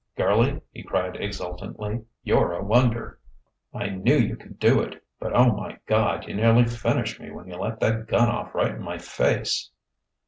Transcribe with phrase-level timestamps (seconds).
[0.17, 3.19] "Girlie!" he cried exultantly "you're a wonder!
[3.71, 5.03] "I knew you could do it!...
[5.19, 6.27] But, O my Gawd!
[6.27, 9.69] you nearly finished me when you let that gun off right in my face!..."